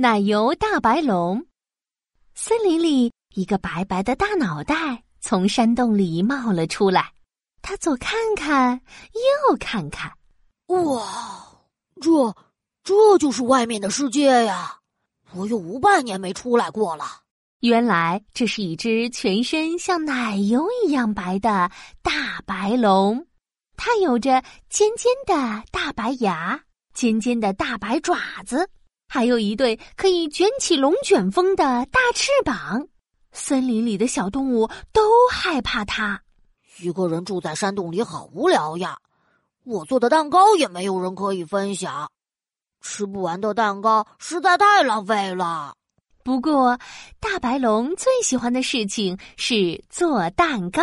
[0.00, 1.44] 奶油大白龙。
[2.34, 7.12] 森林里，一个白白的大脑袋从山洞里冒了出来。
[7.60, 8.80] 他左看看，
[9.12, 10.10] 右看看，
[10.68, 11.54] 哇，
[12.00, 12.34] 这
[12.82, 14.78] 这就是外面的世界呀！
[15.34, 17.04] 我有五百年没出来过了。
[17.58, 21.70] 原来这是一只全身像奶油一样白的
[22.00, 23.26] 大白龙，
[23.76, 26.58] 它有着尖尖的大白牙、
[26.94, 28.66] 尖尖的大白爪子，
[29.12, 32.86] 还有一对可以卷起龙卷风的大翅膀。
[33.32, 35.02] 森林里的小动物都
[35.32, 36.22] 害怕它。
[36.78, 38.96] 一个人住在山洞里好无聊呀！
[39.64, 42.08] 我做的蛋糕也没有人可以分享，
[42.80, 45.74] 吃不完的蛋糕实在太浪费了。
[46.22, 46.78] 不过，
[47.18, 50.82] 大白龙最喜欢的事情是做蛋糕。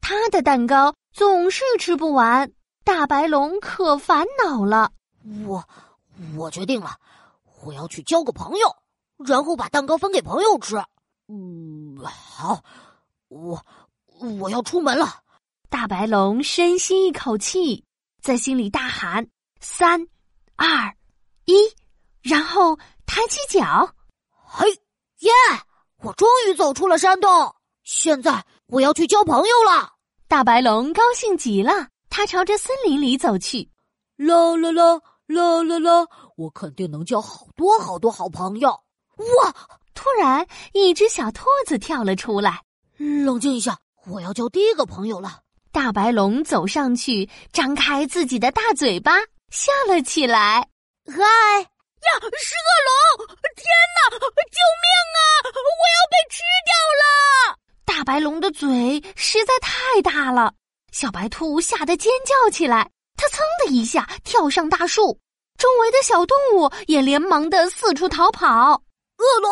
[0.00, 2.50] 他的蛋糕总是吃不完，
[2.84, 4.90] 大白龙可烦恼了。
[5.44, 5.62] 我，
[6.36, 6.96] 我决定了，
[7.66, 8.76] 我要去交个朋友，
[9.26, 10.76] 然后把蛋糕分给朋友吃。
[11.26, 12.62] 嗯，好，
[13.26, 13.60] 我
[14.38, 15.20] 我要出门了。
[15.68, 17.84] 大白龙深吸一口气，
[18.22, 19.26] 在心里大喊
[19.60, 20.06] ：“三、
[20.54, 20.94] 二、
[21.44, 21.54] 一！”
[22.22, 23.92] 然后抬起脚。
[24.30, 24.70] 嘿，
[25.18, 25.32] 耶！
[26.02, 29.94] 我终于走出了山洞，现在我要去交朋友了。
[30.28, 33.68] 大白龙高兴极了，他朝着森林里走去。
[34.16, 36.06] 啦啦啦啦啦啦！
[36.36, 38.70] 我肯定能交好多好多好朋友。
[38.70, 39.54] 哇！
[39.94, 42.62] 突然，一只小兔子跳了出来。
[42.98, 45.40] 冷静一下，我要交第一个朋友了。
[45.72, 49.18] 大白龙走上去，张开自己的大嘴巴，
[49.50, 50.68] 笑了起来。
[51.06, 51.14] 嗨！
[51.14, 52.70] 呀，是恶
[53.18, 53.26] 龙！
[53.56, 53.66] 天
[53.96, 55.18] 哪，救命啊！
[55.44, 57.58] 我要被吃掉了！
[57.84, 60.54] 大白龙的嘴实在太大了，
[60.92, 62.90] 小白兔吓得尖叫起来。
[63.30, 65.18] 它噌的一下跳上大树，
[65.58, 68.46] 周围的小动物也连忙的四处逃跑。
[69.18, 69.50] 恶龙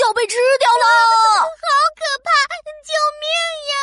[0.00, 0.86] 要被吃掉了！
[1.44, 2.30] 好可怕！
[2.82, 3.28] 救命
[3.70, 3.76] 呀！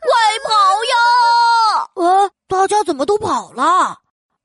[0.00, 0.10] 快
[0.48, 0.52] 跑
[0.90, 2.26] 呀！
[2.26, 4.00] 啊，大家怎么都跑了？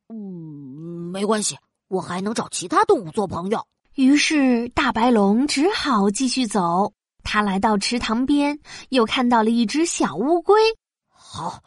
[0.10, 1.58] 嗯，没关系。
[1.88, 3.66] 我还能找其他动物做朋友。
[3.96, 6.94] 于是大白龙只好继续走。
[7.24, 10.62] 他来到池塘边，又看到了一只小乌龟。
[11.10, 11.64] 好，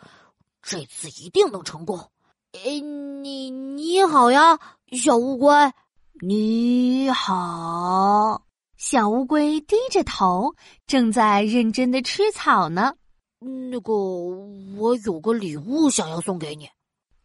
[0.62, 2.11] 这次一定能成功。
[2.52, 2.80] 哎，
[3.22, 4.58] 你你好呀，
[4.92, 5.50] 小乌龟。
[6.20, 8.42] 你好，
[8.76, 10.54] 小乌龟低着头，
[10.86, 12.92] 正在认真的吃草呢。
[13.40, 13.94] 那个，
[14.76, 16.68] 我有个礼物想要送给你。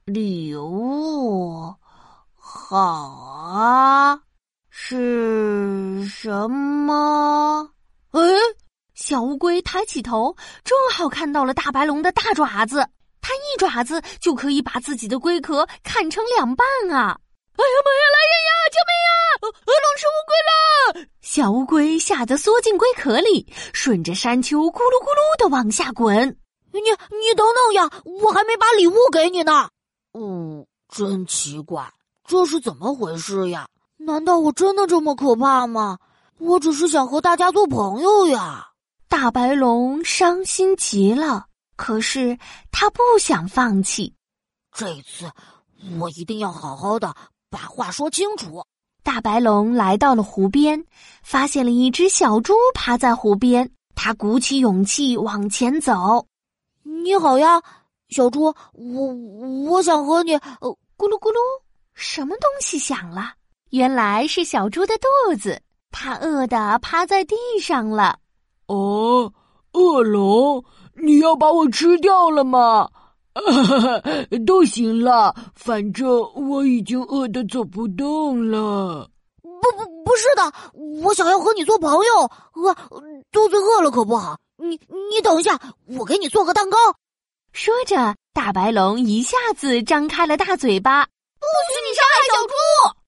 [0.05, 1.75] 礼物。
[2.33, 4.21] 好啊，
[4.69, 7.69] 是什么？
[8.11, 8.21] 哎，
[8.93, 12.87] 小乌龟抬起头，正好看到了大白龙的大爪子。
[13.27, 17.19] 它一爪子就可以把自己的龟壳砍成两半啊！
[17.57, 18.51] 哎呀妈呀，来人呀！
[18.71, 19.11] 救命呀！
[19.41, 21.07] 恶龙吃乌龟了！
[21.19, 26.37] 小乌龟吓得缩进龟壳里，顺着山丘咕噜咕噜的往下滚。
[26.71, 27.89] 你你等等呀，
[28.23, 29.67] 我还没把礼物给你呢。
[30.13, 31.91] 嗯，真奇怪。
[32.25, 33.67] 这是怎么回事呀？
[33.97, 35.97] 难道我真的这么可怕吗？
[36.37, 38.69] 我只是想和大家做朋友呀！
[39.09, 42.37] 大白龙伤心极了，可是
[42.69, 44.13] 他不想放弃。
[44.75, 45.31] 这次
[45.97, 47.15] 我一定要好好的
[47.49, 48.61] 把话说清楚。
[49.01, 50.83] 大白龙来到了湖边，
[51.23, 53.71] 发现了一只小猪趴在湖边。
[53.95, 56.27] 他鼓起勇气往前走。
[56.83, 57.61] 你好呀，
[58.09, 59.13] 小猪，我
[59.63, 60.33] 我想和你……
[60.35, 61.37] 呃，咕噜咕噜。
[61.93, 63.33] 什么东西响了？
[63.69, 68.19] 原来是小猪的肚子，它饿得趴在地上了。
[68.67, 69.33] 哦，
[69.71, 70.63] 恶龙，
[71.01, 72.89] 你要把我吃掉了吗？
[74.47, 76.07] 都行了，反正
[76.49, 79.07] 我已经饿得走不动了。
[79.43, 80.51] 不不不是的，
[81.03, 82.31] 我想要和你做朋友。
[82.53, 82.73] 饿，
[83.31, 84.37] 肚子饿了可不好。
[84.57, 84.79] 你
[85.11, 85.59] 你等一下，
[85.97, 86.77] 我给你做个蛋糕。
[87.53, 91.05] 说着，大白龙一下子张开了大嘴巴。
[91.05, 92.53] 不许你伤害小猪！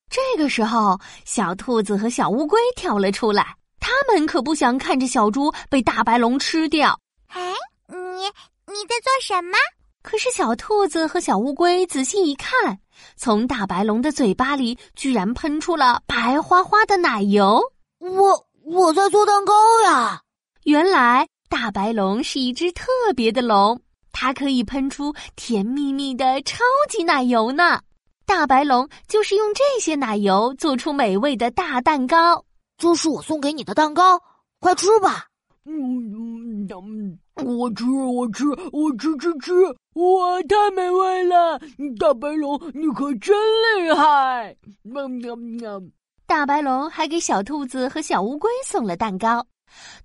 [0.09, 6.99] 这个时候，小兔子和小乌龟跳了出来，他们可不想看着小猪被大白龙吃掉。
[7.27, 7.53] 哎，
[7.89, 8.25] 你
[8.67, 9.57] 你在做什么？
[10.01, 12.79] 可是小兔子和小乌龟仔细一看，
[13.17, 17.61] 从大白龙的嘴巴里居然喷出了白花花的奶油。
[17.99, 19.53] 我我在做蛋糕
[19.83, 20.21] 呀！
[20.63, 23.81] 原来大白龙是一只特别的龙，
[24.13, 27.81] 它可以喷出甜蜜蜜的超级奶油呢。
[28.25, 32.45] 大白龙就是用这些奶油做出美味的大蛋糕。
[32.77, 34.21] 这是我送给你的蛋糕，
[34.59, 35.25] 快吃吧。
[35.65, 39.53] 嗯嗯，我吃，我吃，我吃吃吃，
[39.93, 41.59] 哇，太美味了！
[41.99, 43.35] 大白龙，你可真
[43.77, 44.55] 厉害！
[44.83, 45.81] 喵喵喵！
[46.25, 49.45] 大白龙还给小兔子和小乌龟送了蛋糕，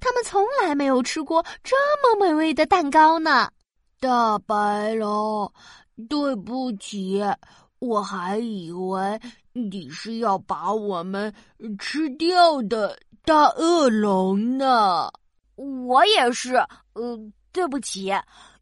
[0.01, 3.49] 他们从来没有吃过这么美味的蛋糕呢。
[4.01, 5.53] 大白龙，
[6.09, 7.23] 对不起，
[7.79, 9.21] 我还以为
[9.53, 11.33] 你是要把我们
[11.79, 15.11] 吃掉的大恶龙呢。
[15.57, 16.55] 我也是，
[16.95, 17.19] 呃，
[17.53, 18.13] 对不起，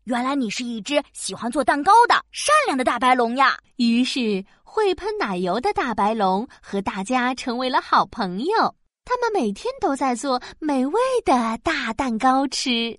[0.04, 3.58] 原来你是一只喜欢做蛋糕的善良的大白龙呀。
[3.76, 8.74] 于是，会喷奶油的大白龙和大家成为了好朋友。
[9.04, 12.98] 他们每天都在做美味的大蛋糕吃。